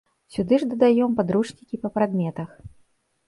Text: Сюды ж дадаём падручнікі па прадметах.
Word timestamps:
Сюды 0.35 0.57
ж 0.61 0.69
дадаём 0.71 1.11
падручнікі 1.19 1.79
па 1.83 1.91
прадметах. 1.97 2.49